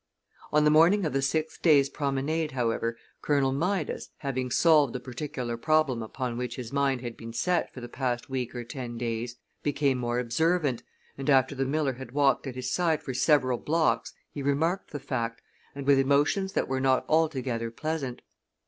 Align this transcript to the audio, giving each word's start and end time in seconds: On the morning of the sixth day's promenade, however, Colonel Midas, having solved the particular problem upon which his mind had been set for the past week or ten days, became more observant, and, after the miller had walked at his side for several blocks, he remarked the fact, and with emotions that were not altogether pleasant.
On 0.51 0.63
the 0.63 0.71
morning 0.71 1.05
of 1.05 1.13
the 1.13 1.21
sixth 1.21 1.61
day's 1.61 1.87
promenade, 1.87 2.53
however, 2.53 2.97
Colonel 3.21 3.51
Midas, 3.51 4.09
having 4.17 4.49
solved 4.49 4.93
the 4.93 4.99
particular 4.99 5.57
problem 5.57 6.01
upon 6.01 6.37
which 6.39 6.55
his 6.55 6.73
mind 6.73 7.01
had 7.01 7.15
been 7.15 7.33
set 7.33 7.71
for 7.71 7.81
the 7.81 7.87
past 7.87 8.27
week 8.27 8.55
or 8.55 8.63
ten 8.63 8.97
days, 8.97 9.35
became 9.61 9.99
more 9.99 10.17
observant, 10.17 10.81
and, 11.19 11.29
after 11.29 11.53
the 11.53 11.65
miller 11.65 11.93
had 11.93 12.13
walked 12.13 12.47
at 12.47 12.55
his 12.55 12.71
side 12.71 13.03
for 13.03 13.13
several 13.13 13.59
blocks, 13.59 14.11
he 14.31 14.41
remarked 14.41 14.89
the 14.89 14.99
fact, 14.99 15.39
and 15.75 15.85
with 15.85 15.99
emotions 15.99 16.53
that 16.53 16.67
were 16.67 16.81
not 16.81 17.05
altogether 17.07 17.69
pleasant. 17.69 18.23